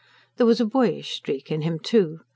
[0.37, 2.21] There was a boyish streak in him, too.